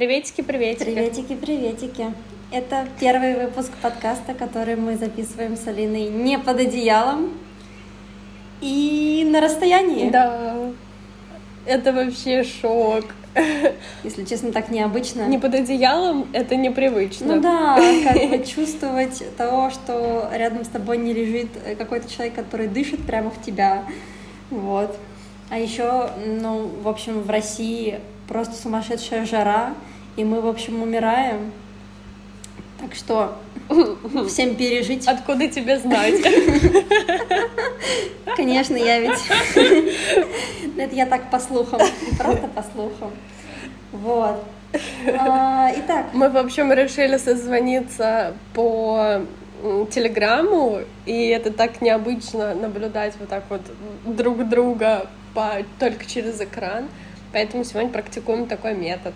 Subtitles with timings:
[0.00, 0.84] Приветики, приветики.
[0.84, 2.06] Приветики, приветики.
[2.50, 7.34] Это первый выпуск подкаста, который мы записываем с Алиной не под одеялом
[8.62, 10.08] и на расстоянии.
[10.08, 10.56] Да,
[11.66, 13.04] это вообще шок.
[14.02, 15.26] Если честно, так необычно.
[15.26, 17.34] Не под одеялом это непривычно.
[17.34, 22.68] Ну да, как бы чувствовать того, что рядом с тобой не лежит какой-то человек, который
[22.68, 23.84] дышит прямо в тебя.
[24.48, 24.96] Вот.
[25.50, 29.74] А еще, ну, в общем, в России просто сумасшедшая жара,
[30.16, 31.52] и мы, в общем, умираем.
[32.80, 33.36] Так что
[34.28, 35.06] всем пережить.
[35.06, 36.14] Откуда тебе знать?
[38.36, 39.20] Конечно, я ведь...
[40.76, 41.80] Это я так по слухам,
[42.18, 43.10] просто по слухам.
[43.92, 44.42] Вот.
[45.18, 46.06] А, итак.
[46.12, 49.22] Мы, в общем, решили созвониться по
[49.92, 53.60] телеграмму, и это так необычно наблюдать вот так вот
[54.06, 56.88] друг друга по, только через экран.
[57.32, 59.12] Поэтому сегодня практикуем такой метод.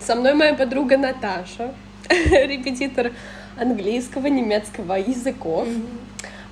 [0.00, 1.74] Со мной моя подруга Наташа,
[2.08, 3.12] репетитор
[3.58, 5.68] английского, немецкого языков,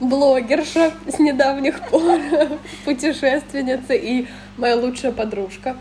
[0.01, 2.21] блогерша с недавних пор,
[2.85, 4.27] путешественница и
[4.59, 5.77] моя лучшая подружка.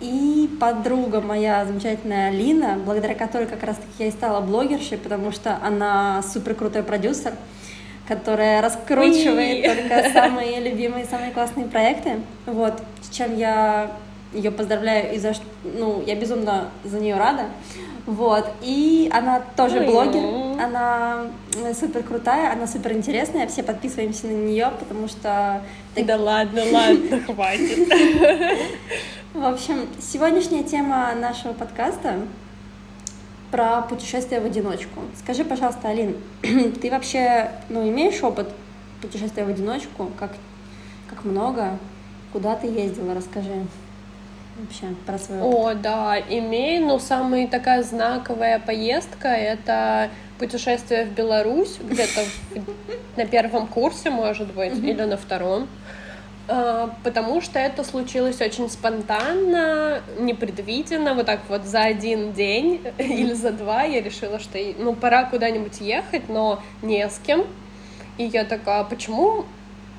[0.00, 5.58] И подруга моя замечательная Алина, благодаря которой как раз-таки я и стала блогершей, потому что
[5.62, 7.34] она супер крутой продюсер,
[8.06, 9.74] которая раскручивает Уи.
[9.74, 12.20] только самые любимые, самые классные проекты.
[12.46, 13.90] Вот, с чем я
[14.32, 17.46] ее поздравляю и за что, ну, я безумно за нее рада.
[18.06, 21.26] Вот, и она тоже Ой, блогер, она
[21.72, 25.62] супер крутая, она супер интересная, все подписываемся на нее, потому что...
[25.94, 27.88] Да ладно, ладно, хватит.
[29.34, 32.16] В общем, сегодняшняя тема нашего подкаста
[33.52, 35.02] про путешествие в одиночку.
[35.22, 38.48] Скажи, пожалуйста, Алин, ты вообще, ну, имеешь опыт
[39.00, 40.10] путешествия в одиночку?
[40.18, 40.32] Как,
[41.08, 41.78] как много?
[42.32, 43.14] Куда ты ездила?
[43.14, 43.66] Расскажи
[44.58, 45.30] вообще про опыт?
[45.40, 52.24] О, да, имею, но самая такая знаковая поездка— это путешествие в Беларусь, где-то
[53.16, 55.68] на первом курсе, может быть, или на втором.
[56.48, 63.32] А, потому что это случилось очень спонтанно, непредвиденно, вот так вот за один день или
[63.32, 67.46] за два я решила, что ну пора куда-нибудь ехать, но не с кем.
[68.18, 69.46] И я такая, «А почему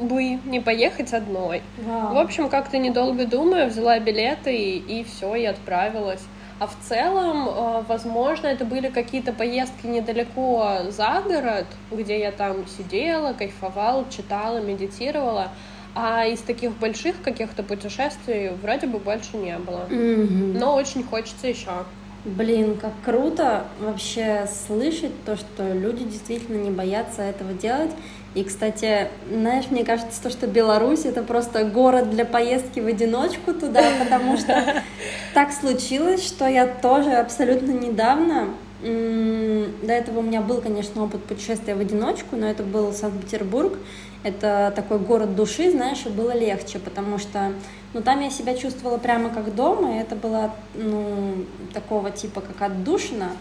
[0.03, 1.61] бы не поехать одной.
[1.79, 2.13] Wow.
[2.13, 6.21] В общем, как-то недолго думая, взяла билеты и, и все, и отправилась.
[6.59, 12.67] А в целом, э, возможно, это были какие-то поездки недалеко за город, где я там
[12.67, 15.49] сидела, кайфовала, читала, медитировала.
[15.95, 19.87] А из таких больших каких-то путешествий вроде бы больше не было.
[19.89, 20.57] Mm-hmm.
[20.57, 21.85] Но очень хочется еще.
[22.25, 27.91] Блин, как круто вообще слышать то, что люди действительно не боятся этого делать.
[28.35, 33.53] И, кстати, знаешь, мне кажется, то, что Беларусь это просто город для поездки в одиночку
[33.53, 34.83] туда, потому что
[35.33, 38.49] так случилось, что я тоже абсолютно недавно
[38.83, 43.77] до этого у меня был, конечно, опыт путешествия в одиночку, но это был Санкт-Петербург.
[44.23, 47.53] Это такой город души, знаешь, и было легче, потому что
[47.93, 52.71] ну, там я себя чувствовала прямо как дома, и это было ну, такого типа, как
[52.71, 53.31] отдушина.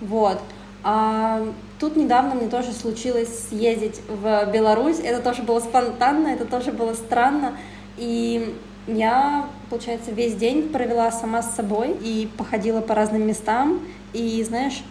[0.00, 0.40] Вот.
[0.88, 1.42] А
[1.80, 5.00] тут недавно мне тоже случилось съездить в Беларусь.
[5.00, 7.58] Это тоже было спонтанно, это тоже было странно.
[7.96, 8.54] И
[8.86, 13.80] я, получается, весь день провела сама с собой и походила по разным местам.
[14.12, 14.84] И, знаешь,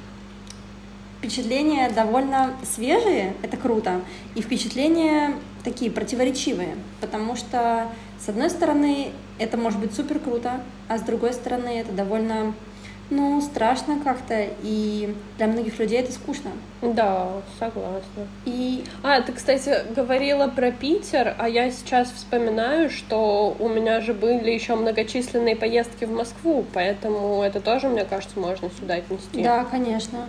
[1.20, 4.02] впечатления довольно свежие, это круто,
[4.36, 7.88] и впечатления такие противоречивые, потому что,
[8.20, 12.54] с одной стороны, это может быть супер круто, а с другой стороны, это довольно
[13.10, 16.52] ну, страшно как-то, и для многих людей это скучно.
[16.82, 17.30] Да,
[17.60, 18.28] согласна.
[18.46, 18.84] И...
[19.04, 24.52] А, ты, кстати, говорила про Питер, а я сейчас вспоминаю, что у меня же были
[24.52, 29.44] еще многочисленные поездки в Москву, поэтому это тоже, мне кажется, можно сюда отнести.
[29.44, 30.26] Да, конечно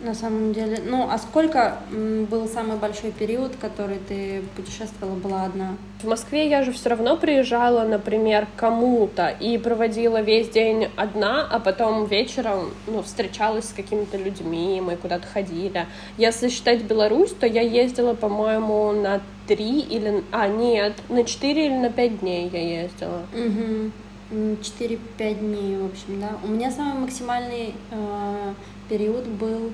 [0.00, 0.78] на самом деле.
[0.84, 5.76] Ну, а сколько был самый большой период, который ты путешествовала, была одна?
[6.02, 11.58] В Москве я же все равно приезжала, например, кому-то и проводила весь день одна, а
[11.58, 15.86] потом вечером, ну, встречалась с какими-то людьми, мы куда-то ходили.
[16.18, 20.22] Если считать Беларусь, то я ездила, по-моему, на три или...
[20.32, 23.22] А, нет, на четыре или на пять дней я ездила.
[23.32, 23.90] Угу.
[24.30, 26.30] 4-5 дней, в общем, да.
[26.42, 28.54] У меня самый максимальный э,
[28.88, 29.72] период был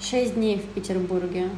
[0.00, 1.48] 6 дней в Петербурге.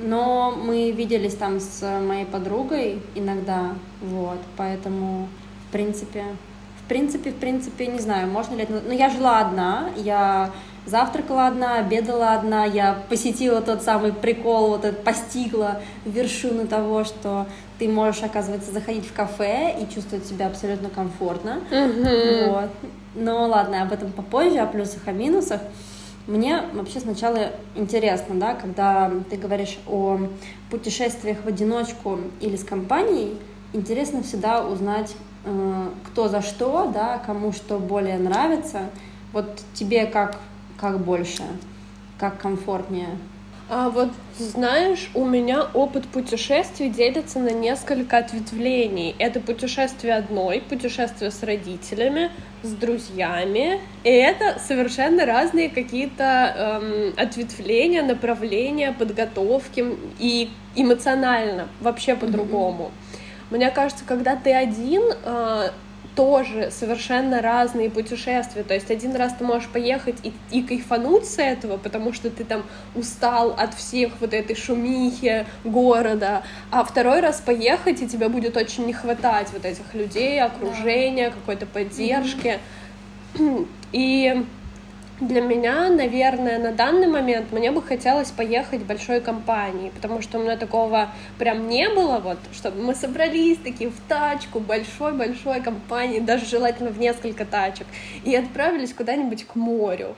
[0.00, 5.28] Но мы виделись там с моей подругой иногда, вот, поэтому,
[5.68, 6.24] в принципе,
[6.84, 8.80] в принципе, в принципе, не знаю, можно ли это...
[8.86, 10.52] Но я жила одна, я
[10.86, 17.46] завтракала одна, обедала одна, я посетила тот самый прикол, вот этот постигла вершину того, что
[17.78, 21.60] ты можешь, оказывается, заходить в кафе и чувствовать себя абсолютно комфортно.
[21.70, 22.50] Мгм.
[22.50, 22.70] Вот.
[23.14, 25.60] Но ладно, об этом попозже, о плюсах, о минусах.
[26.26, 30.18] Мне вообще сначала интересно, да, когда ты говоришь о
[30.70, 33.38] путешествиях в одиночку или с компанией,
[33.72, 35.14] интересно всегда узнать,
[35.46, 38.90] э, кто за что, да, кому что более нравится.
[39.32, 40.38] Вот тебе как,
[40.78, 41.42] как больше,
[42.18, 43.18] как комфортнее.
[43.70, 44.08] А вот
[44.38, 49.14] знаешь, у меня опыт путешествий делится на несколько ответвлений.
[49.18, 52.30] Это путешествие одной, путешествие с родителями,
[52.62, 53.78] с друзьями.
[54.04, 59.84] И это совершенно разные какие-то эм, ответвления, направления подготовки
[60.18, 62.90] и эмоционально вообще по-другому.
[63.50, 65.70] Мне кажется, когда ты один, э,
[66.18, 68.64] тоже совершенно разные путешествия.
[68.64, 72.42] То есть один раз ты можешь поехать и, и кайфануть с этого, потому что ты
[72.42, 72.64] там
[72.96, 76.42] устал от всех вот этой шумихи города,
[76.72, 81.66] а второй раз поехать, и тебе будет очень не хватать вот этих людей, окружения, какой-то
[81.66, 82.58] поддержки.
[83.92, 84.44] И
[85.20, 90.42] для меня, наверное, на данный момент мне бы хотелось поехать большой компанией, потому что у
[90.42, 96.46] меня такого прям не было, вот, чтобы мы собрались такие в тачку большой-большой компании, даже
[96.46, 97.86] желательно в несколько тачек,
[98.24, 100.14] и отправились куда-нибудь к морю.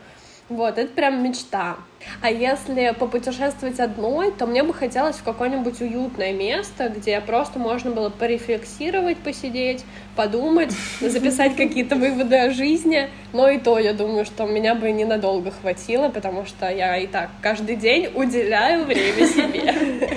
[0.50, 1.76] Вот, это прям мечта.
[2.20, 7.92] А если попутешествовать одной, то мне бы хотелось в какое-нибудь уютное место, где просто можно
[7.92, 9.84] было порефлексировать, посидеть,
[10.16, 13.08] подумать, записать какие-то выводы о жизни.
[13.32, 17.30] Но и то, я думаю, что меня бы ненадолго хватило, потому что я и так
[17.40, 20.10] каждый день уделяю время себе.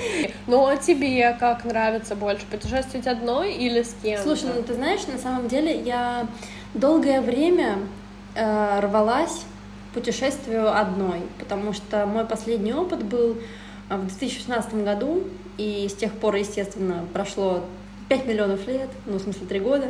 [0.48, 4.20] Ну а тебе как нравится больше, путешествовать одной или с кем?
[4.20, 6.26] Слушай, ну ты знаешь, на самом деле я
[6.74, 7.78] долгое время
[8.34, 9.44] э, рвалась
[9.94, 13.38] путешествию одной, потому что мой последний опыт был
[13.88, 15.24] э, в 2016 году,
[15.56, 17.64] и с тех пор, естественно, прошло
[18.08, 19.86] 5 миллионов лет, ну, в смысле, 3 года,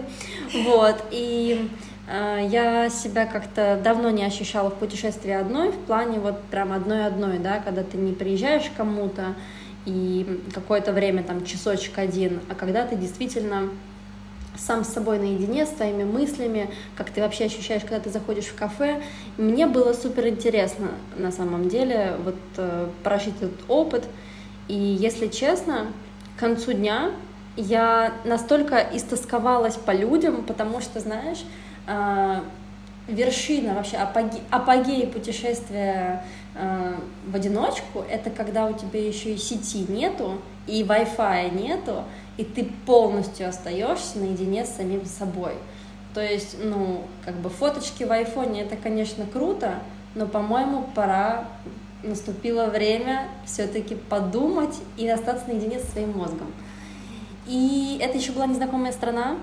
[0.64, 1.68] вот, и
[2.08, 7.38] э, я себя как-то давно не ощущала в путешествии одной, в плане вот прям одной-одной,
[7.38, 9.34] да, когда ты не приезжаешь к кому-то
[9.86, 13.70] и какое-то время, там, часочек один, а когда ты действительно
[14.56, 18.54] сам с собой наедине, с твоими мыслями, как ты вообще ощущаешь, когда ты заходишь в
[18.54, 19.02] кафе.
[19.36, 24.04] Мне было супер интересно на самом деле вот э, прожить этот опыт.
[24.68, 25.88] И если честно,
[26.36, 27.10] к концу дня
[27.56, 31.44] я настолько истосковалась по людям, потому что, знаешь,
[31.86, 32.40] э,
[33.08, 36.24] вершина вообще апоге, апогея путешествия
[36.54, 36.94] э,
[37.26, 42.04] в одиночку это когда у тебя еще и сети нету и Wi-Fi нету,
[42.36, 45.52] и ты полностью остаешься наедине с самим собой.
[46.14, 49.80] То есть, ну, как бы фоточки в айфоне это, конечно, круто,
[50.14, 51.48] но, по-моему, пора
[52.02, 56.52] наступило время все-таки подумать и остаться наедине со своим мозгом.
[57.46, 59.36] И это еще была незнакомая страна,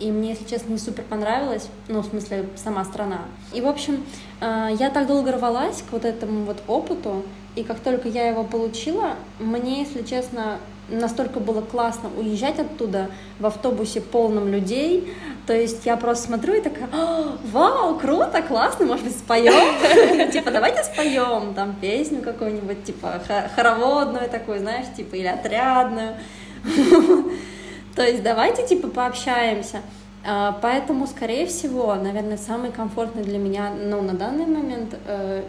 [0.00, 3.22] и мне, если честно, не супер понравилось, ну, в смысле, сама страна.
[3.52, 4.04] И, в общем,
[4.40, 7.24] э, я так долго рвалась к вот этому вот опыту,
[7.56, 10.58] и как только я его получила, мне, если честно,
[10.88, 15.12] настолько было классно уезжать оттуда в автобусе полном людей.
[15.46, 20.30] То есть я просто смотрю и такая, «А, вау, круто, классно, может быть, споем?
[20.32, 23.22] Типа, давайте споем там песню какую-нибудь, типа,
[23.54, 26.16] хороводную такую, знаешь, типа, или отрядную.
[27.96, 29.80] То есть давайте, типа, пообщаемся.
[30.24, 35.44] А, поэтому, скорее всего, наверное, самый комфортный для меня, ну, на данный момент э,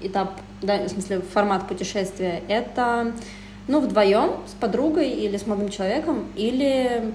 [0.00, 0.32] этап,
[0.62, 3.12] да, в смысле, формат путешествия, это
[3.68, 7.12] ну, вдвоем с подругой или с молодым человеком, или,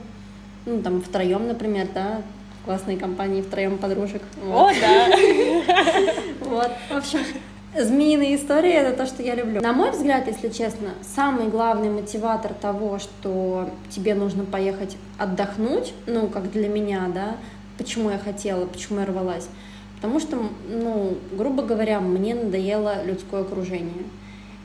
[0.66, 2.22] ну, там, втроем, например, да,
[2.64, 4.22] классные компании втроем подружек.
[4.42, 4.72] Вот.
[4.72, 5.08] О, да!
[6.46, 7.20] Вот, в общем,
[7.76, 9.60] Змеиные истории— это то, что я люблю.
[9.60, 16.28] На мой взгляд, если честно, самый главный мотиватор того, что тебе нужно поехать отдохнуть, ну,
[16.28, 17.38] как для меня, да,
[17.80, 19.48] почему я хотела, почему я рвалась,
[19.96, 20.38] потому что,
[20.70, 24.04] ну, грубо говоря, мне надоело людское окружение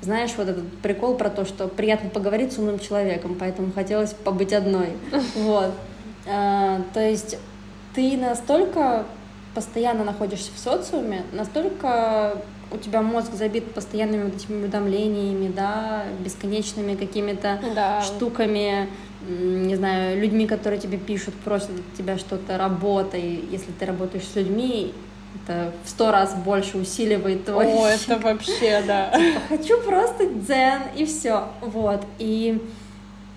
[0.01, 4.53] знаешь, вот этот прикол про то, что приятно поговорить с умным человеком, поэтому хотелось побыть
[4.53, 4.93] одной.
[5.37, 5.73] Вот.
[6.27, 7.39] А, то есть
[7.95, 9.07] ты настолько
[9.55, 16.95] постоянно находишься в социуме, настолько у тебя мозг забит постоянными вот этими уведомлениями, да, бесконечными
[16.95, 18.03] какими-то да.
[18.03, 18.89] штуками,
[19.27, 24.37] не знаю, людьми, которые тебе пишут, просят от тебя что-то, работай, если ты работаешь с
[24.37, 24.93] людьми,
[25.35, 27.67] это в сто раз больше усиливает твой...
[27.67, 29.11] О, это вообще, да.
[29.11, 31.49] Типа, хочу просто дзен, и все.
[31.61, 32.05] Вот.
[32.19, 32.63] И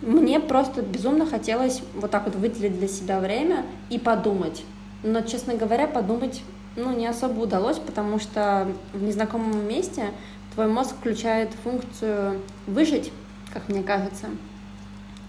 [0.01, 4.63] мне просто безумно хотелось вот так вот выделить для себя время и подумать.
[5.03, 6.41] Но, честно говоря, подумать
[6.75, 10.05] ну, не особо удалось, потому что в незнакомом месте
[10.53, 13.12] твой мозг включает функцию выжить,
[13.53, 14.27] как мне кажется.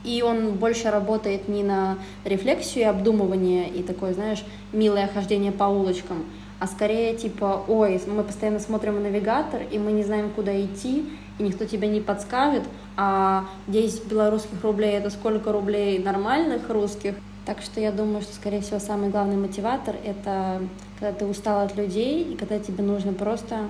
[0.05, 5.65] И он больше работает не на рефлексию и обдумывание и такое, знаешь, милое хождение по
[5.65, 6.25] улочкам,
[6.63, 11.43] а скорее типа, ой, мы постоянно смотрим навигатор, и мы не знаем, куда идти, и
[11.43, 12.63] никто тебе не подскажет,
[12.97, 17.17] а 10 белорусских рублей— это сколько рублей нормальных русских.
[17.47, 20.63] Так что я думаю, что, скорее всего, самый главный мотиватор— это
[21.01, 23.63] когда ты устал от людей, и когда тебе нужно просто,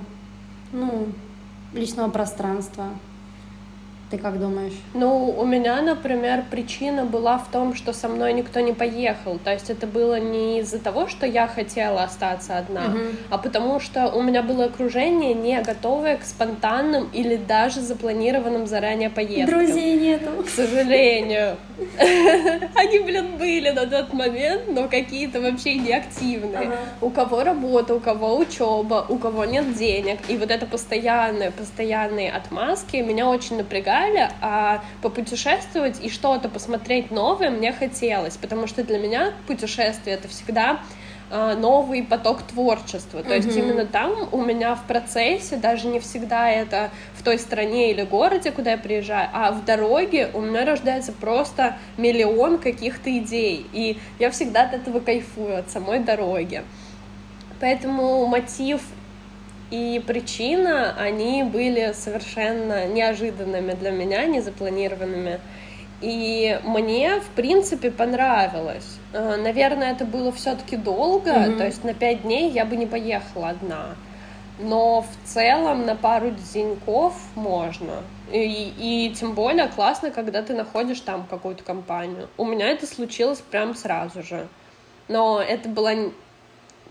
[0.71, 1.07] ну,
[1.73, 2.89] личного пространства,
[4.13, 4.75] ты как думаешь?
[4.93, 9.39] Ну, у меня, например, причина была в том, что со мной никто не поехал.
[9.43, 12.99] То есть это было не из-за того, что я хотела остаться одна, угу.
[13.31, 19.09] а потому что у меня было окружение не готовое к спонтанным или даже запланированным заранее
[19.09, 19.67] поездкам.
[19.67, 20.43] Друзей нету.
[20.45, 21.57] К сожалению.
[22.75, 26.69] Они, блин, были на тот момент, но какие-то вообще неактивные.
[26.69, 26.79] Ага.
[27.01, 30.19] У кого работа, у кого учеба, у кого нет денег.
[30.29, 37.11] И вот это постоянные, постоянные отмазки меня очень напрягают далее, а попутешествовать и что-то посмотреть
[37.11, 40.81] новое мне хотелось, потому что для меня путешествие это всегда
[41.33, 43.23] новый поток творчества.
[43.23, 43.37] То mm-hmm.
[43.37, 48.03] есть именно там у меня в процессе, даже не всегда это в той стране или
[48.03, 53.67] городе, куда я приезжаю, а в дороге у меня рождается просто миллион каких-то идей.
[53.73, 56.63] И я всегда от этого кайфую, от самой дороги.
[57.61, 58.83] Поэтому мотив
[59.71, 65.41] и причина, они были совершенно неожиданными для меня, незапланированными.
[66.03, 68.99] И мне, в принципе, понравилось.
[69.13, 71.59] Э, наверное, это было все-таки долго, mm-hmm.
[71.59, 73.95] то есть на пять дней я бы не поехала одна.
[74.59, 78.03] Но в целом на пару деньков можно.
[78.33, 82.29] И, и тем более классно, когда ты находишь там какую-то компанию.
[82.37, 84.49] У меня это случилось прям сразу же.
[85.07, 85.95] Но это была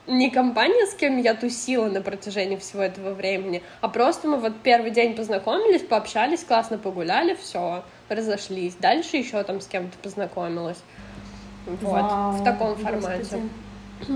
[0.08, 4.54] не компания, с кем я тусила на протяжении всего этого времени, а просто мы вот
[4.64, 7.84] первый день познакомились, пообщались, классно погуляли, все,
[8.16, 8.76] разошлись.
[8.76, 10.80] Дальше еще там с кем-то познакомилась.
[11.66, 13.42] Вот, Вау, в таком формате.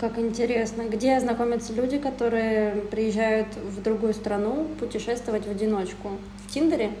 [0.00, 0.82] Как интересно.
[0.82, 6.12] Где знакомятся люди, которые приезжают в другую страну путешествовать в одиночку?
[6.46, 6.92] В Тиндере?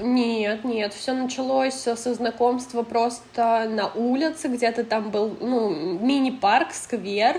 [0.00, 7.36] Нет, нет, все началось со знакомства просто на улице, где-то там был, ну, мини-парк, сквер,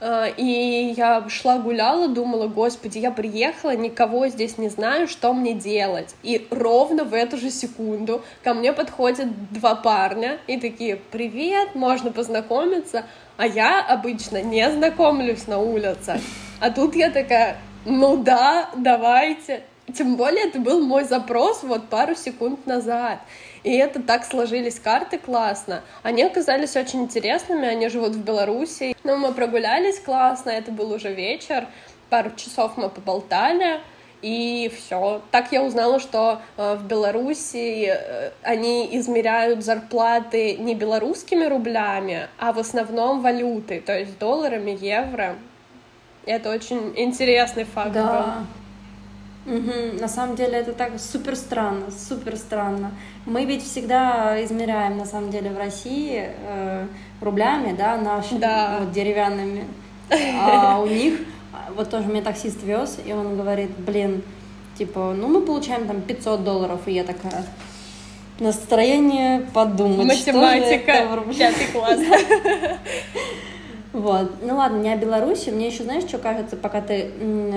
[0.00, 6.14] и я шла гуляла, думала, господи, я приехала, никого здесь не знаю, что мне делать.
[6.22, 12.12] И ровно в эту же секунду ко мне подходят два парня и такие, привет, можно
[12.12, 13.04] познакомиться.
[13.36, 16.20] А я обычно не знакомлюсь на улице.
[16.60, 19.62] А тут я такая, ну да, давайте.
[19.96, 23.20] Тем более это был мой запрос вот пару секунд назад.
[23.64, 25.82] И это так сложились карты классно.
[26.02, 28.96] Они оказались очень интересными, они живут в Беларуси.
[29.04, 31.66] Но мы прогулялись классно, это был уже вечер,
[32.10, 33.80] пару часов мы поболтали,
[34.22, 35.22] и все.
[35.30, 42.52] Так я узнала, что э, в Беларуси э, они измеряют зарплаты не белорусскими рублями, а
[42.52, 45.36] в основном валютой, то есть долларами, евро.
[46.26, 48.12] Это очень интересный факт да.
[48.12, 48.46] был.
[49.48, 50.00] Угу.
[50.00, 52.92] На самом деле это так супер странно, супер странно.
[53.24, 56.86] Мы ведь всегда измеряем, на самом деле, в России э,
[57.22, 58.76] рублями, да, нашими, да.
[58.80, 59.64] Вот, деревянными.
[60.10, 61.20] А у них,
[61.74, 64.22] вот тоже меня таксист вез, и он говорит, блин,
[64.76, 67.44] типа, ну мы получаем там 500 долларов, и я такая,
[68.38, 70.06] настроение подумать.
[70.06, 72.00] Математика, пятый класс.
[73.92, 74.30] Вот.
[74.42, 75.50] Ну ладно, не о Беларуси.
[75.50, 77.10] Мне еще, знаешь, что кажется, пока ты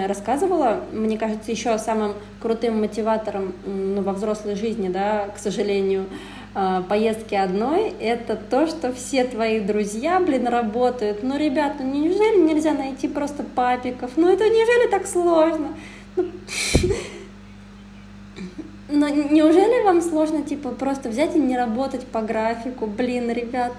[0.07, 6.05] рассказывала, мне кажется, еще самым крутым мотиватором ну, во взрослой жизни, да, к сожалению,
[6.53, 11.23] а, поездки одной, это то, что все твои друзья, блин, работают.
[11.23, 14.11] Ну, ребят, ну неужели нельзя найти просто папиков?
[14.15, 15.69] Ну, это неужели так сложно?
[16.17, 16.25] Ну,
[18.89, 22.85] но неужели вам сложно, типа, просто взять и не работать по графику?
[22.85, 23.71] Блин, ребят,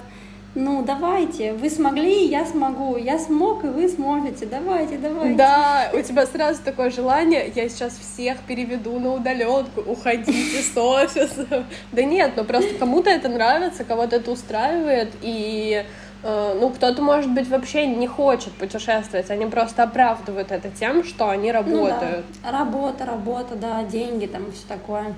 [0.55, 5.35] ну, давайте, вы смогли, я смогу, я смог, и вы сможете, давайте, давайте.
[5.35, 11.65] Да, у тебя сразу такое желание, я сейчас всех переведу на удаленку, уходите с офиса.
[11.93, 15.87] Да нет, ну просто кому-то это нравится, кого-то это устраивает, и
[16.23, 21.31] э, ну, кто-то, может быть, вообще не хочет путешествовать, они просто оправдывают это тем, что
[21.31, 22.27] они работают.
[22.27, 22.59] Ну, да.
[22.59, 25.15] Работа, работа, да, деньги там и все такое.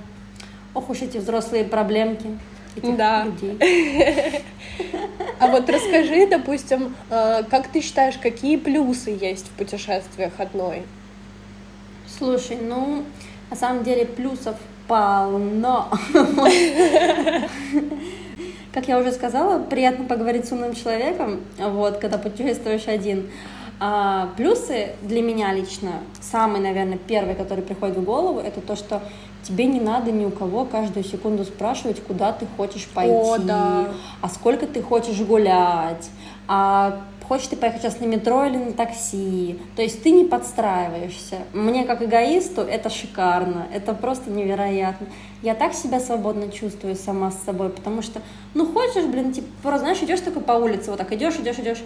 [0.75, 2.39] Ох уж эти взрослые проблемки
[2.77, 3.25] этих да.
[3.25, 4.43] людей.
[5.39, 10.83] А вот расскажи, допустим, э, как ты считаешь, какие плюсы есть в путешествиях одной?
[12.07, 13.05] Слушай, ну,
[13.51, 15.91] на самом деле плюсов полно.
[18.73, 23.31] Как я уже сказала, приятно поговорить с умным человеком, вот, когда путешествуешь один.
[23.81, 29.03] А, плюсы для меня лично, самый, наверное, первый, который приходит в голову, это то, что
[29.43, 33.89] тебе не надо ни у кого каждую секунду спрашивать, куда ты хочешь пойти, О, да.
[34.21, 36.09] а сколько ты хочешь гулять,
[36.49, 39.59] а хочешь ты поехать сейчас на метро или на такси.
[39.77, 41.39] То есть ты не подстраиваешься.
[41.53, 45.07] Мне как эгоисту это шикарно, это просто невероятно.
[45.43, 48.21] Я так себя свободно чувствую сама с собой, потому что,
[48.55, 51.83] ну хочешь, блин, типа, просто, знаешь, идешь такой по улице, вот так идешь, идешь, идешь,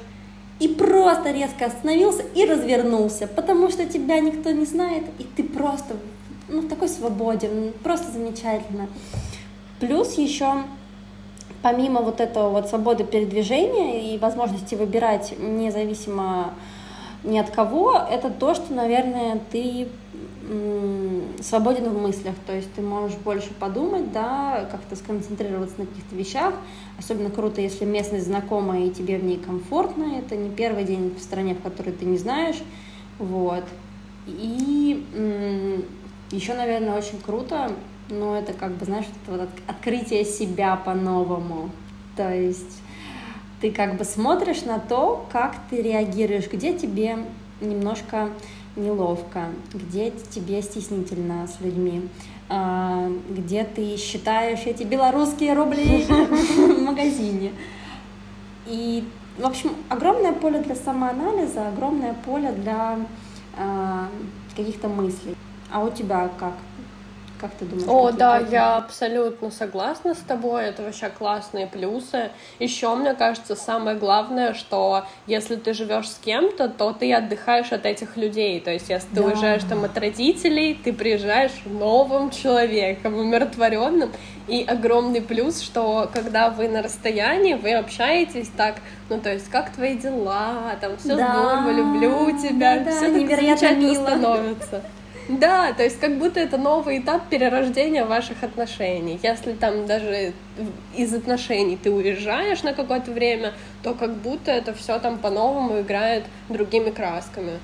[0.60, 5.96] и просто резко остановился и развернулся, потому что тебя никто не знает, и ты просто
[6.48, 8.88] ну, такой свободен, просто замечательно.
[9.80, 10.64] Плюс еще
[11.62, 16.54] помимо вот этого вот свободы передвижения и возможности выбирать независимо
[17.24, 19.88] ни от кого, это то, что, наверное, ты
[21.40, 26.54] свободен в мыслях, то есть ты можешь больше подумать, да, как-то сконцентрироваться на каких-то вещах.
[26.98, 30.18] Особенно круто, если местность знакомая и тебе в ней комфортно.
[30.18, 32.56] Это не первый день в стране, в которой ты не знаешь.
[33.18, 33.64] Вот.
[34.26, 35.04] И
[36.30, 37.72] еще, наверное, очень круто,
[38.10, 41.70] но это как бы, знаешь, это вот открытие себя по-новому.
[42.16, 42.80] То есть
[43.60, 47.18] ты как бы смотришь на то, как ты реагируешь, где тебе
[47.60, 48.30] немножко
[48.78, 52.08] неловко, где тебе стеснительно с людьми,
[52.48, 57.52] а, где ты считаешь эти белорусские рубли в магазине.
[58.66, 59.04] И,
[59.38, 62.98] в общем, огромное поле для самоанализа, огромное поле для
[63.56, 64.08] а,
[64.56, 65.34] каких-то мыслей.
[65.70, 66.54] А у тебя как?
[67.40, 67.88] Как ты думаешь?
[67.88, 68.54] О, да, какие?
[68.54, 70.64] я абсолютно согласна с тобой.
[70.64, 72.30] Это вообще классные плюсы.
[72.58, 77.86] Еще, мне кажется, самое главное, что если ты живешь с кем-то, то ты отдыхаешь от
[77.86, 78.60] этих людей.
[78.60, 79.22] То есть, если ты да.
[79.22, 84.10] уезжаешь там от родителей, ты приезжаешь новым человеком, умиротворенным.
[84.48, 88.76] И огромный плюс, что когда вы на расстоянии, вы общаетесь так,
[89.10, 91.32] ну то есть, как твои дела, там все да.
[91.32, 94.06] здорово, люблю тебя, да, все так замечательно мило.
[94.06, 94.82] становится.
[95.28, 99.20] Да, то есть как будто это новый этап перерождения ваших отношений.
[99.22, 100.32] Если там даже
[100.96, 106.24] из отношений ты уезжаешь на какое-то время, то как будто это все там по-новому играет
[106.48, 107.58] другими красками.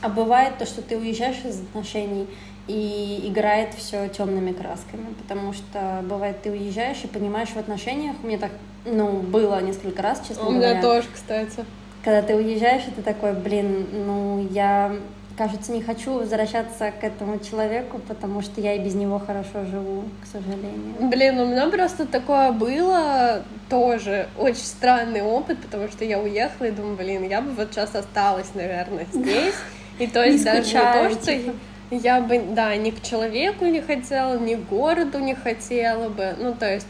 [0.00, 2.26] А бывает то, что ты уезжаешь из отношений
[2.68, 8.38] и играет все темными красками, потому что бывает ты уезжаешь и понимаешь в отношениях, мне
[8.38, 8.50] так,
[8.84, 10.70] ну, было несколько раз, честно У говоря.
[10.70, 11.64] У меня тоже, кстати.
[12.02, 14.96] Когда ты уезжаешь, и ты такой, блин, ну, я
[15.36, 20.04] кажется, не хочу возвращаться к этому человеку, потому что я и без него хорошо живу,
[20.22, 20.94] к сожалению.
[21.00, 26.70] Блин, у меня просто такое было тоже очень странный опыт, потому что я уехала и
[26.70, 29.54] думаю, блин, я бы вот сейчас осталась, наверное, здесь.
[29.98, 31.52] И то есть даже не то, что типа.
[31.90, 36.34] я бы, да, ни к человеку не хотела, ни к городу не хотела бы.
[36.38, 36.86] Ну, то есть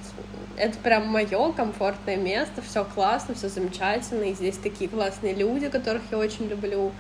[0.56, 6.02] это прям мое комфортное место, все классно, все замечательно, и здесь такие классные люди, которых
[6.10, 6.92] я очень люблю.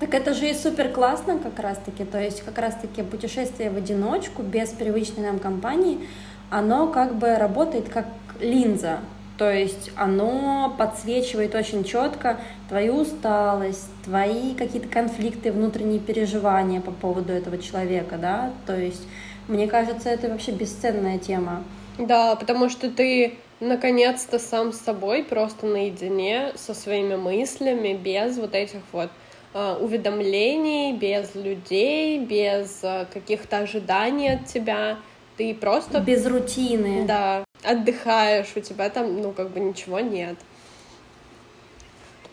[0.00, 4.42] Так это же и супер классно как раз-таки, то есть как раз-таки путешествие в одиночку,
[4.42, 6.06] без привычной нам компании,
[6.50, 8.06] оно как бы работает как
[8.40, 9.00] линза,
[9.38, 17.32] то есть оно подсвечивает очень четко твою усталость, твои какие-то конфликты, внутренние переживания по поводу
[17.32, 19.02] этого человека, да, то есть
[19.48, 21.64] мне кажется, это вообще бесценная тема.
[21.98, 28.54] Да, потому что ты наконец-то сам с собой просто наедине со своими мыслями, без вот
[28.54, 29.10] этих вот
[29.54, 34.98] уведомлений, без людей, без э, каких-то ожиданий от тебя.
[35.36, 36.00] Ты просто...
[36.00, 37.06] Без рутины.
[37.06, 40.36] Да, отдыхаешь, у тебя там, ну, как бы ничего нет.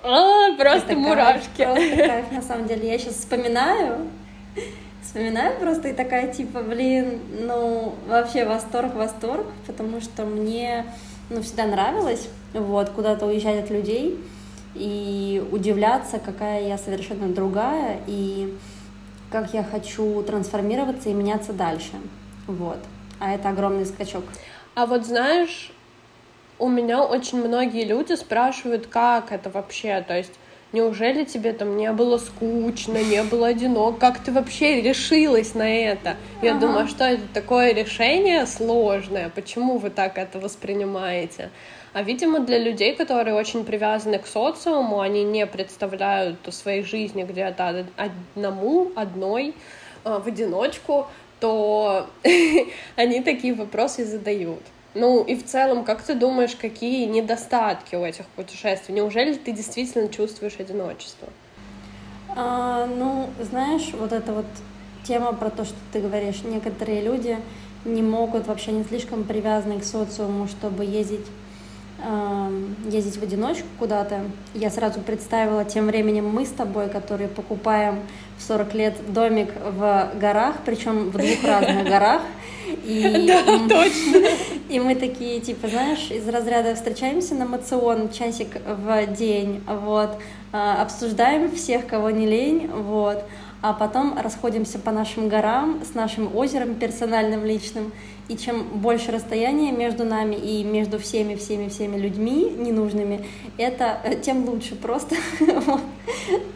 [0.03, 1.47] А, просто Это мурашки.
[1.57, 2.87] Кайф, просто кайф, на самом деле.
[2.91, 4.07] Я сейчас вспоминаю,
[5.01, 10.85] вспоминаю просто и такая, типа, блин, ну, вообще восторг, восторг, потому что мне,
[11.29, 14.19] ну, всегда нравилось, вот, куда-то уезжать от людей,
[14.75, 18.53] и удивляться, какая я совершенно другая, и
[19.31, 21.93] как я хочу трансформироваться и меняться дальше.
[22.47, 22.79] Вот.
[23.19, 24.23] А это огромный скачок.
[24.75, 25.71] А вот знаешь,
[26.59, 30.33] у меня очень многие люди спрашивают, как это вообще, то есть
[30.71, 36.17] неужели тебе там не было скучно, не было одиноко, как ты вообще решилась на это?
[36.41, 36.59] Я ага.
[36.67, 41.49] думаю, что это такое решение сложное, почему вы так это воспринимаете?
[41.95, 47.85] А, видимо, для людей, которые очень привязаны к социуму, они не представляют своей жизни где-то
[47.95, 49.55] одному, одной,
[50.03, 51.07] а, в одиночку,
[51.39, 52.07] то
[52.97, 54.59] они такие вопросы задают.
[54.93, 58.93] Ну и в целом, как ты думаешь, какие недостатки у этих путешествий?
[58.93, 61.29] Неужели ты действительно чувствуешь одиночество?
[62.35, 64.47] А, ну, знаешь, вот эта вот
[65.05, 67.37] тема про то, что ты говоришь, некоторые люди
[67.85, 71.25] не могут, вообще не слишком привязаны к социуму, чтобы ездить
[72.89, 74.21] ездить в одиночку куда-то.
[74.53, 77.99] Я сразу представила тем временем мы с тобой, которые покупаем
[78.37, 82.21] в 40 лет домик в горах, причем в двух разных горах.
[82.83, 84.27] И, да, точно.
[84.69, 90.17] И мы такие, типа, знаешь, из разряда встречаемся на мацион часик в день, вот,
[90.51, 93.23] а, обсуждаем всех, кого не лень, вот,
[93.67, 97.91] а потом расходимся по нашим горам с нашим озером персональным, личным,
[98.27, 103.25] и чем больше расстояние между нами и между всеми, всеми, всеми людьми ненужными,
[103.57, 105.15] это э, тем лучше просто.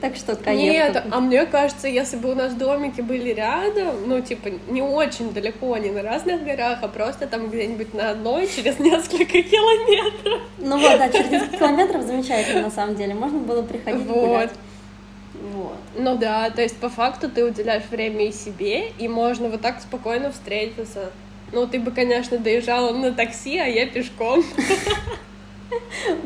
[0.01, 0.57] Так что кайф.
[0.57, 5.31] Нет, а мне кажется, если бы у нас домики были рядом, ну, типа, не очень
[5.31, 10.41] далеко, не на разных горах, а просто там где-нибудь на одной через несколько километров.
[10.59, 13.13] Ну вот, да, через несколько километров замечательно, на самом деле.
[13.13, 14.49] Можно было приходить вот.
[15.41, 15.77] Вот.
[15.95, 19.81] Ну да, то есть по факту ты уделяешь время и себе, и можно вот так
[19.81, 21.11] спокойно встретиться.
[21.51, 24.43] Ну, ты бы, конечно, доезжала на такси, а я пешком.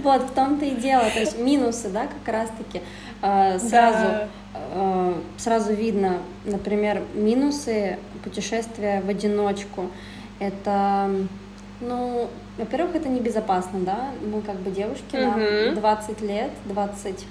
[0.01, 1.03] Вот, в том-то и дело.
[1.13, 2.81] То есть минусы, да, как раз-таки
[3.21, 9.89] э, сразу, э, сразу видно, например, минусы путешествия в одиночку.
[10.39, 11.09] Это,
[11.81, 14.11] ну, во-первых, это небезопасно, да.
[14.21, 17.25] Мы как бы девушки, нам 20 лет, 20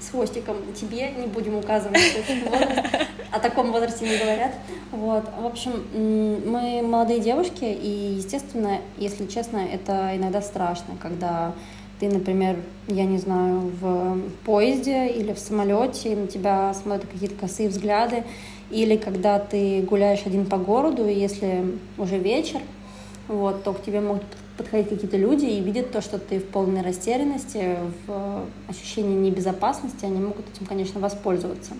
[0.00, 1.98] с хвостиком тебе, не будем указывать
[3.32, 4.54] о таком возрасте не говорят.
[4.92, 5.24] Вот.
[5.40, 11.52] В общем, мы молодые девушки, и, естественно, если честно, это иногда страшно, когда
[11.98, 12.56] ты, например,
[12.88, 18.24] я не знаю, в поезде или в самолете, на тебя смотрят какие-то косые взгляды,
[18.70, 22.60] или когда ты гуляешь один по городу, и если уже вечер,
[23.28, 24.24] вот, то к тебе могут
[24.56, 30.20] подходить какие-то люди и видят то, что ты в полной растерянности, в ощущении небезопасности, они
[30.20, 31.72] могут этим, конечно, воспользоваться.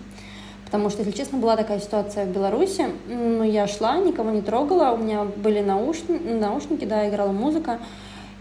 [0.65, 2.87] Потому что, если честно, была такая ситуация в Беларуси.
[3.07, 7.79] Ну, я шла, никого не трогала, у меня были наушники, наушники, да, играла музыка.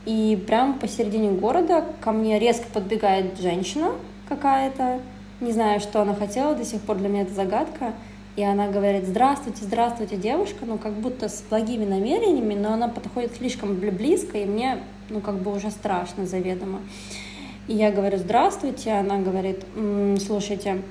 [0.06, 3.92] И прямо посередине города ко мне резко подбегает женщина
[4.28, 5.00] какая-то.
[5.40, 7.92] Не знаю, что она хотела, до сих пор для меня это загадка
[8.36, 13.34] и она говорит, здравствуйте, здравствуйте, девушка, ну, как будто с благими намерениями, но она подходит
[13.34, 16.80] слишком близко, и мне, ну, как бы уже страшно заведомо.
[17.66, 19.64] И я говорю, здравствуйте, она говорит,
[20.24, 20.82] слушайте,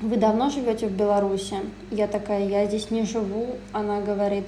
[0.00, 1.56] вы давно живете в Беларуси?
[1.90, 3.56] Я такая, я здесь не живу.
[3.72, 4.44] Она говорит,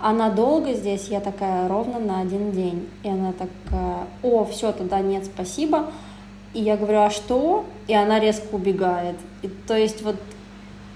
[0.00, 1.08] а надолго здесь?
[1.08, 2.88] Я такая, ровно на один день.
[3.02, 5.92] И она такая, о, все, тогда нет, спасибо.
[6.54, 7.66] И я говорю, а что?
[7.86, 9.16] И она резко убегает.
[9.42, 10.16] И, то есть вот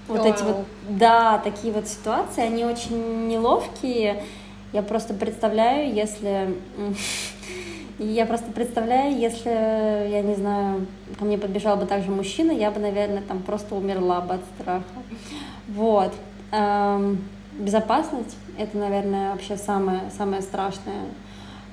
[0.07, 0.27] вот Вау.
[0.27, 0.57] эти вот,
[0.89, 4.23] да, такие вот ситуации, они очень неловкие.
[4.71, 6.55] Я просто представляю, если...
[7.99, 10.87] Я просто представляю, если, я не знаю,
[11.19, 14.83] ко мне подбежал бы также мужчина, я бы, наверное, там просто умерла бы от страха.
[15.67, 16.11] Вот.
[16.51, 21.05] Эм, безопасность— это, наверное, вообще самое, самое страшное.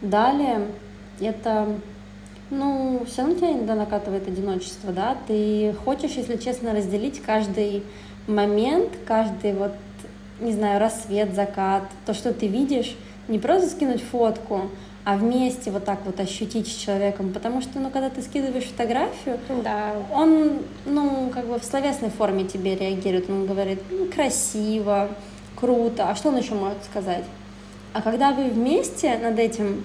[0.02, 0.66] Далее,
[1.20, 1.68] это
[2.50, 7.84] ну, все равно тебя иногда накатывает одиночество, да, ты хочешь, если честно, разделить каждый
[8.26, 9.72] момент, каждый вот,
[10.40, 12.96] не знаю, рассвет, закат, то, что ты видишь,
[13.28, 14.70] не просто скинуть фотку,
[15.04, 19.38] а вместе вот так вот ощутить с человеком, потому что, ну, когда ты скидываешь фотографию,
[19.64, 19.94] да.
[20.12, 25.08] он, ну, как бы в словесной форме тебе реагирует, он говорит, ну, красиво,
[25.58, 27.24] круто, а что он еще может сказать?
[27.92, 29.84] А когда вы вместе над этим,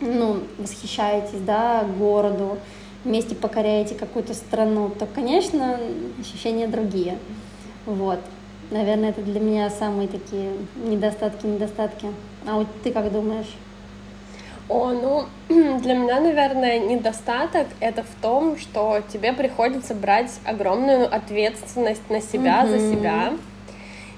[0.00, 2.58] ну, восхищаетесь, да, городу,
[3.04, 5.78] вместе покоряете какую-то страну, то, конечно,
[6.20, 7.18] ощущения другие.
[7.86, 8.20] Вот.
[8.70, 12.08] Наверное, это для меня самые такие недостатки, недостатки.
[12.46, 13.54] А вот ты как думаешь?
[14.68, 22.08] О, ну, для меня, наверное, недостаток это в том, что тебе приходится брать огромную ответственность
[22.08, 22.70] на себя mm-hmm.
[22.70, 23.32] за себя.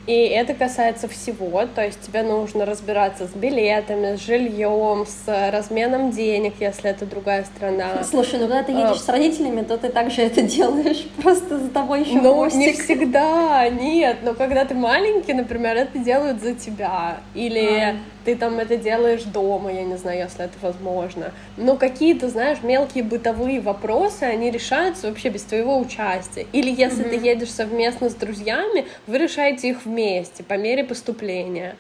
[0.07, 6.13] И это касается всего, то есть тебе нужно разбираться с билетами, с жильем, с разменом
[6.13, 8.05] денег, если это другая страна.
[8.05, 9.05] Слушай, ну когда ты едешь а...
[9.05, 12.59] с родителями, то ты также это делаешь, просто за тобой еще Ну, хвостик.
[12.59, 18.35] не всегда, нет, но когда ты маленький, например, это делают за тебя, или а ты
[18.35, 21.33] там это делаешь дома, я не знаю, если это возможно.
[21.57, 26.47] Но какие-то, знаешь, мелкие бытовые вопросы, они решаются вообще без твоего участия.
[26.53, 27.21] Или если mm-hmm.
[27.21, 29.96] ты едешь совместно с друзьями, вы решаете их вместе
[30.43, 31.77] по мере поступления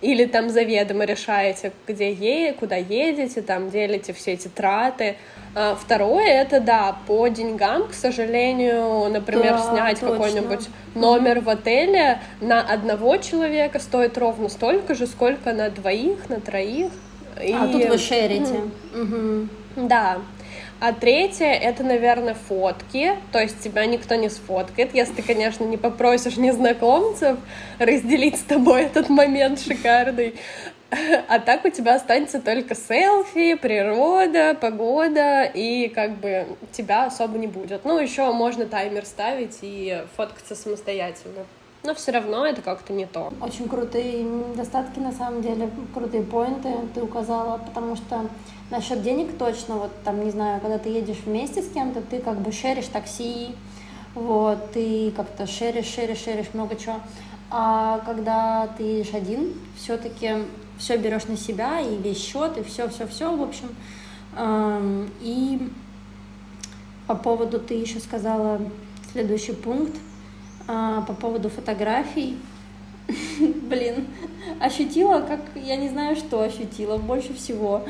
[0.00, 5.16] или там заведомо решаете, где е, куда едете, там делите все эти траты.
[5.54, 12.20] А второе это да, по деньгам, к сожалению, например, да, снять какой-нибудь номер в отеле
[12.40, 16.92] на одного человека стоит ровно столько же, сколько на двоих, на троих.
[17.36, 17.72] А И...
[17.72, 18.60] тут вы шерите.
[18.94, 19.48] Угу.
[19.88, 20.18] Да.
[20.80, 25.76] А третье— это, наверное, фотки, то есть тебя никто не сфоткает, если ты, конечно, не
[25.76, 27.36] попросишь незнакомцев
[27.80, 30.36] разделить с тобой этот момент шикарный.
[31.28, 37.48] А так у тебя останется только селфи, природа, погода, и как бы тебя особо не
[37.48, 37.84] будет.
[37.84, 41.44] Ну, еще можно таймер ставить и фоткаться самостоятельно.
[41.88, 43.32] Но все равно это как-то не то.
[43.40, 48.26] Очень крутые недостатки, на самом деле, крутые поинты ты указала, потому что
[48.68, 52.40] насчет денег точно, вот там, не знаю, когда ты едешь вместе с кем-то, ты как
[52.40, 53.54] бы шеришь такси,
[54.14, 56.96] вот, ты как-то шеришь, шеришь, шеришь много чего.
[57.50, 60.44] А когда ты едешь один, все-таки
[60.76, 63.74] все берешь на себя, и весь счет, и все, все, все, в общем.
[65.22, 65.70] И
[67.06, 68.60] по поводу, ты еще сказала
[69.10, 69.96] следующий пункт,
[70.68, 72.36] а, по поводу фотографий.
[73.40, 74.06] Блин,
[74.60, 77.84] ощутила, как я не знаю, что ощутила больше всего,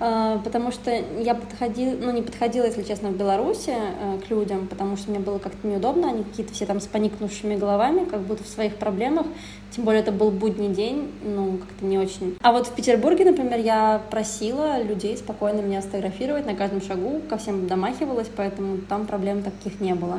[0.00, 4.66] а, потому что я подходила, ну не подходила, если честно, в Беларуси э, к людям,
[4.66, 8.42] потому что мне было как-то неудобно, они какие-то все там с поникнувшими головами, как будто
[8.42, 9.26] в своих проблемах,
[9.70, 12.36] тем более это был будний день, ну как-то не очень.
[12.40, 17.36] А вот в Петербурге, например, я просила людей спокойно меня сфотографировать на каждом шагу, ко
[17.36, 20.18] всем домахивалась, поэтому там проблем таких не было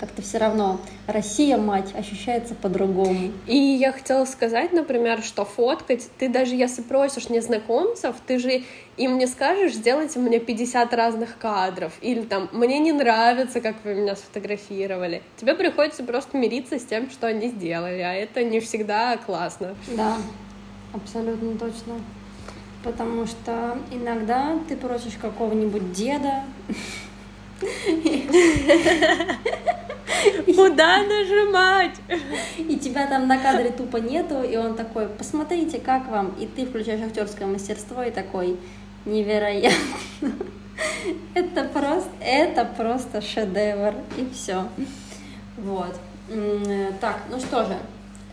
[0.00, 3.32] как-то все равно Россия, мать, ощущается по-другому.
[3.46, 8.62] И я хотела сказать, например, что фоткать, ты даже если просишь незнакомцев, ты же
[8.96, 13.94] им не скажешь, сделайте мне 50 разных кадров, или там, мне не нравится, как вы
[13.94, 15.22] меня сфотографировали.
[15.36, 19.74] Тебе приходится просто мириться с тем, что они сделали, а это не всегда классно.
[19.96, 20.16] Да,
[20.92, 22.00] абсолютно точно.
[22.82, 26.44] Потому что иногда ты просишь какого-нибудь деда,
[30.46, 31.96] Куда нажимать?
[32.58, 36.34] И тебя там на кадре тупо нету, и он такой, посмотрите, как вам.
[36.38, 38.56] И ты включаешь актерское мастерство и такой,
[39.04, 39.78] невероятно.
[41.34, 44.68] Это просто, это просто шедевр, и все.
[45.56, 45.98] Вот.
[47.00, 47.76] Так, ну что же,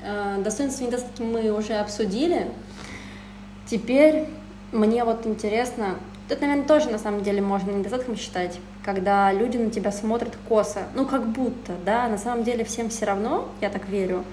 [0.03, 2.47] э, достоинства и недостатки мы уже обсудили.
[3.65, 4.27] Теперь
[4.71, 5.95] мне вот интересно,
[6.29, 10.83] это, наверное, тоже на самом деле можно недостатком считать когда люди на тебя смотрят косо.
[10.95, 14.23] Ну, как будто, да, на самом деле всем все равно, я так верю.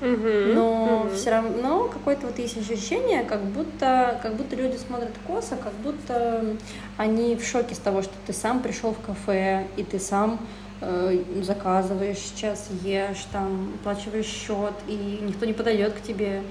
[0.00, 1.14] Uh-huh, но uh-huh.
[1.14, 6.56] все равно какое-то вот есть ощущение, как будто, как будто люди смотрят косо, как будто
[6.96, 10.40] они в шоке с того, что ты сам пришел в кафе, и ты сам
[10.80, 16.42] э, заказываешь сейчас, ешь, там, оплачиваешь счет, и никто не подойдет к тебе.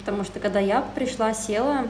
[0.00, 1.86] Потому что когда я пришла, села,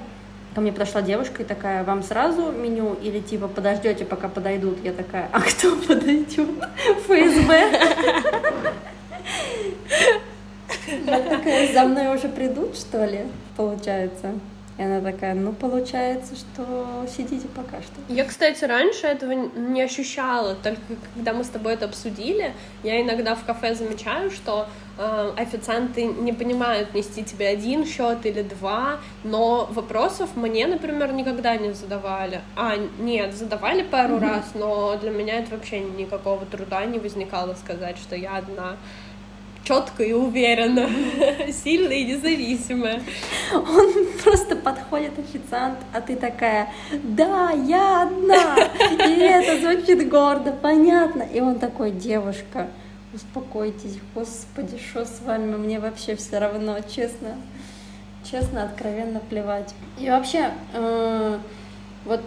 [0.55, 4.79] Ко мне подошла девушка и такая, вам сразу меню или типа подождете, пока подойдут?
[4.83, 6.49] Я такая, а кто подойдет?
[7.07, 7.71] ФСБ?
[11.07, 14.33] Я такая, за мной уже придут, что ли, получается?
[14.81, 18.01] И она такая, ну, получается, что сидите пока что.
[18.09, 20.81] Я, кстати, раньше этого не ощущала, только
[21.14, 24.66] когда мы с тобой это обсудили, я иногда в кафе замечаю, что
[24.97, 31.59] э, официанты не понимают, нести тебе один счет или два, но вопросов мне, например, никогда
[31.59, 32.40] не задавали.
[32.57, 34.31] А, нет, задавали пару mm-hmm.
[34.31, 38.77] раз, но для меня это вообще никакого труда не возникало сказать, что я одна
[39.64, 40.88] четко и уверенно,
[41.53, 43.03] сильная и независимая.
[43.53, 48.57] Он просто подходит официант, а ты такая, да, я одна,
[49.07, 51.23] и это звучит гордо, понятно.
[51.23, 52.68] И он такой, девушка,
[53.12, 57.37] успокойтесь, господи, что с вами, мне вообще все равно, честно,
[58.29, 59.75] честно, откровенно плевать.
[59.99, 61.38] И вообще, э,
[62.05, 62.23] вот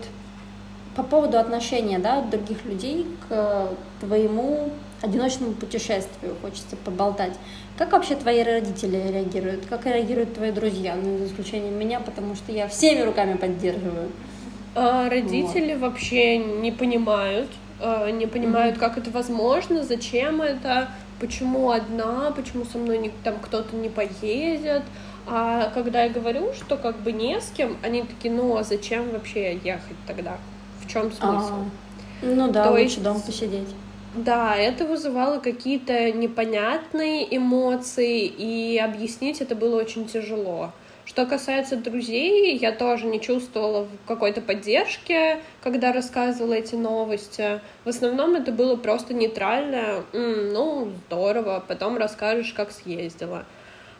[0.95, 3.69] по поводу отношения, да, других людей к
[3.99, 4.71] твоему
[5.03, 7.33] одиночному путешествию, хочется поболтать.
[7.77, 9.65] Как вообще твои родители реагируют?
[9.65, 10.95] Как реагируют твои друзья?
[10.95, 14.09] Ну, за исключением меня, потому что я всеми руками поддерживаю.
[14.75, 15.81] А, родители вот.
[15.81, 17.49] вообще не понимают,
[17.81, 18.79] а, не понимают, mm-hmm.
[18.79, 20.87] как это возможно, зачем это,
[21.19, 24.83] почему одна, почему со мной не, там кто-то не поедет.
[25.27, 29.09] А когда я говорю, что как бы не с кем, они такие, ну а зачем
[29.11, 30.37] вообще ехать тогда?
[30.81, 31.21] В чем смысл?
[31.21, 31.65] А,
[32.21, 33.03] ну да, То лучше есть...
[33.03, 33.69] дома посидеть.
[34.15, 40.71] Да, это вызывало какие-то непонятные эмоции, и объяснить это было очень тяжело.
[41.05, 47.59] Что касается друзей, я тоже не чувствовала какой-то поддержки, когда рассказывала эти новости.
[47.83, 50.03] В основном это было просто нейтрально.
[50.13, 53.45] Ну, здорово, потом расскажешь, как съездила.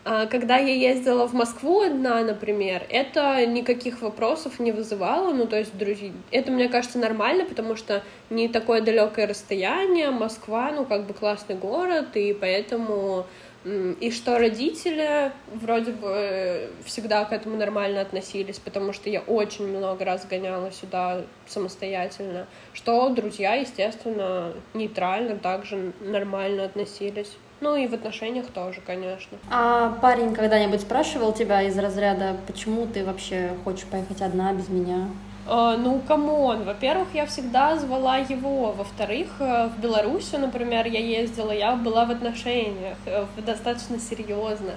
[0.06, 5.32] А когда я ездила в Москву одна, например, это никаких вопросов не вызывало.
[5.34, 10.12] Ну, то есть, друзья, это, мне кажется, нормально, потому что не такое далекое расстояние.
[10.12, 13.26] Москва, ну, как бы классный город, и поэтому
[13.66, 20.04] и что родители вроде бы всегда к этому нормально относились, потому что я очень много
[20.04, 27.32] раз гоняла сюда самостоятельно, что друзья, естественно, нейтрально также нормально относились.
[27.64, 29.38] Ну и в отношениях тоже, конечно.
[29.50, 35.08] А парень когда-нибудь спрашивал тебя из разряда, почему ты вообще хочешь поехать одна без меня?
[35.48, 41.00] Uh, ну, come on, во-первых, я всегда звала его, во-вторых, э, в Белоруссию, например, я
[41.00, 44.72] ездила, я была в отношениях, э, достаточно серьезно,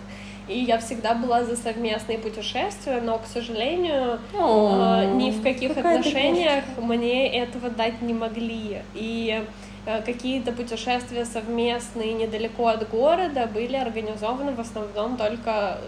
[0.49, 5.77] и я всегда была за совместные путешествия, но, к сожалению, О, uh, ни в каких
[5.77, 9.45] отношениях мне этого дать не могли, и
[9.87, 15.79] какие-то путешествия совместные недалеко от города были организованы в основном только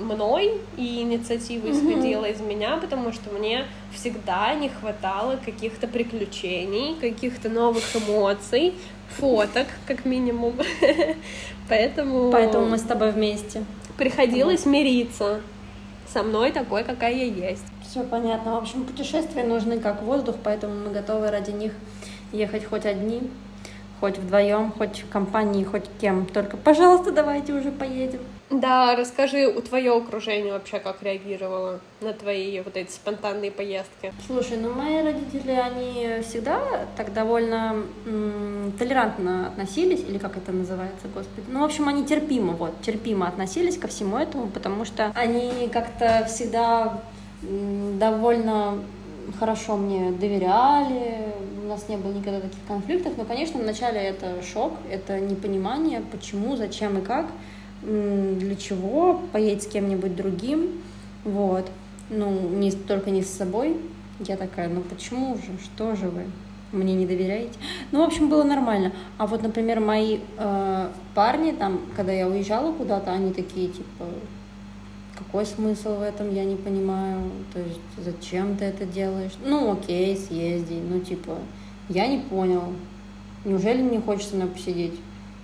[0.00, 7.48] мной, и инициатива исходила из меня, потому что мне всегда не хватало каких-то приключений, каких-то
[7.48, 8.74] новых эмоций,
[9.18, 10.54] фоток, как минимум.
[11.68, 12.32] Поэтому...
[12.32, 13.64] Поэтому мы с тобой вместе.
[13.96, 15.40] Приходилось мириться
[16.12, 17.64] со мной такой, какая я есть.
[17.88, 18.54] Все понятно.
[18.54, 21.72] В общем, путешествия нужны как воздух, поэтому мы готовы ради них
[22.32, 23.30] ехать хоть одни,
[24.04, 26.26] хоть вдвоем, хоть в компании, хоть кем.
[26.26, 28.20] Только, пожалуйста, давайте уже поедем.
[28.50, 34.12] Да, расскажи, у твое окружение вообще как реагировало на твои вот эти спонтанные поездки?
[34.26, 36.58] Слушай, ну мои родители, они всегда
[36.98, 41.46] так довольно м- толерантно относились, или как это называется, господи.
[41.48, 46.26] Ну, в общем, они терпимо, вот, терпимо относились ко всему этому, потому что они как-то
[46.28, 47.00] всегда
[47.42, 48.74] м- довольно
[49.38, 51.32] хорошо мне доверяли,
[51.64, 56.56] у нас не было никогда таких конфликтов, но, конечно, вначале это шок, это непонимание, почему,
[56.56, 57.26] зачем и как,
[57.82, 60.82] для чего, поедь с кем-нибудь другим,
[61.24, 61.70] вот,
[62.10, 63.76] ну, не, только не с собой.
[64.20, 66.22] Я такая, ну почему же, что же вы,
[66.72, 67.58] мне не доверяете?
[67.90, 68.92] Ну, в общем, было нормально.
[69.18, 74.04] А вот, например, мои э, парни, там, когда я уезжала куда-то, они такие, типа,
[75.16, 77.22] какой смысл в этом, я не понимаю,
[77.52, 79.32] то есть зачем ты это делаешь?
[79.44, 81.36] Ну, окей, съезди, ну, типа,
[81.88, 82.64] я не понял,
[83.44, 84.94] неужели не хочешь со мной посидеть?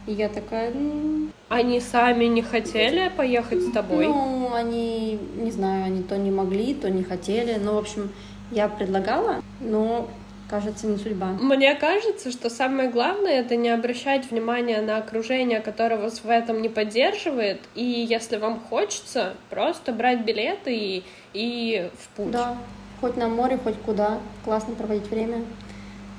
[0.06, 1.28] И я такая, ну...
[1.48, 4.06] Они сами не хотели поехать с тобой?
[4.06, 7.58] Ну, они, не знаю, они то не могли, то не хотели.
[7.62, 8.10] Ну, в общем,
[8.50, 10.08] я предлагала, но
[10.50, 11.28] кажется, не судьба.
[11.40, 16.60] Мне кажется, что самое главное это не обращать внимания на окружение, которое вас в этом
[16.60, 17.60] не поддерживает.
[17.76, 22.32] И если вам хочется, просто брать билеты и, и в путь.
[22.32, 22.56] Да,
[23.00, 24.18] хоть на море, хоть куда.
[24.44, 25.44] Классно проводить время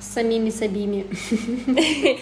[0.00, 1.06] с самими собими.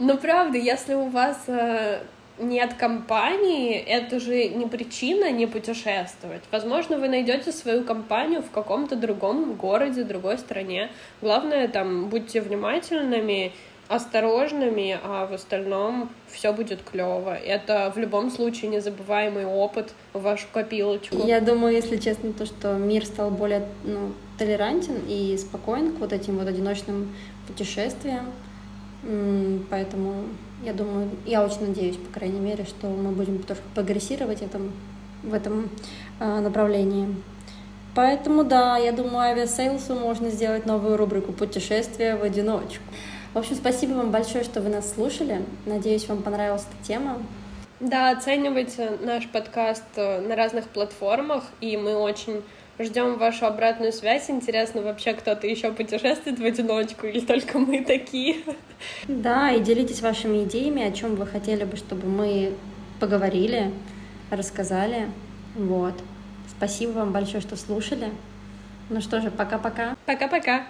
[0.00, 1.98] Ну, правда, если у вас э,
[2.38, 6.42] нет компании, это же не причина не путешествовать.
[6.50, 10.90] Возможно, вы найдете свою компанию в каком-то другом городе, другой стране.
[11.20, 13.52] Главное, там, будьте внимательными,
[13.88, 17.34] осторожными, а в остальном все будет клево.
[17.34, 21.16] Это в любом случае незабываемый опыт в вашу копилочку.
[21.26, 26.12] Я думаю, если честно, то, что мир стал более ну, толерантен и спокоен к вот
[26.12, 27.14] этим вот одиночным
[27.46, 28.26] путешествиям.
[29.70, 30.24] Поэтому
[30.64, 34.72] я думаю, я очень надеюсь, по крайней мере, что мы будем тоже прогрессировать этом,
[35.22, 35.70] в этом
[36.20, 37.14] э, направлении.
[37.94, 42.82] Поэтому да, я думаю, Aviasales у можно сделать новую рубрику «Путешествия в одиночку».
[43.34, 45.42] В общем, спасибо вам большое, что вы нас слушали.
[45.66, 47.18] Надеюсь, вам понравилась эта тема.
[47.80, 52.42] Да, оценивайте наш подкаст э, на разных платформах, и мы очень
[52.78, 54.30] Ждем вашу обратную связь.
[54.30, 58.36] Интересно, вообще кто-то еще путешествует в одиночку или только мы такие?
[59.08, 62.52] Да, и делитесь вашими идеями, о чем вы хотели бы, чтобы мы
[63.00, 63.72] поговорили,
[64.30, 65.08] рассказали.
[65.56, 65.94] Вот.
[66.48, 68.10] Спасибо вам большое, что слушали.
[68.90, 69.96] Ну что же, пока-пока.
[70.06, 70.66] Пока-пока.